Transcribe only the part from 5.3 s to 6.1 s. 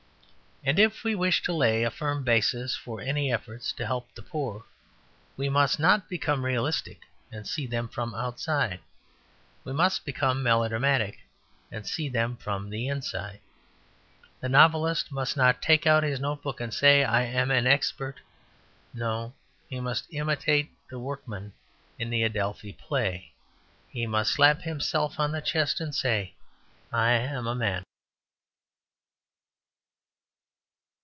we must not